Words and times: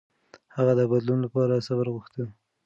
هغه 0.55 0.73
د 0.79 0.81
بدلون 0.91 1.19
لپاره 1.25 1.63
صبر 1.67 1.85
غوښت. 1.93 2.13